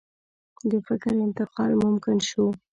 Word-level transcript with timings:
د 0.69 0.73
فکر 0.87 1.13
انتقال 1.25 1.71
ممکن 1.83 2.17
شو. 2.29 2.45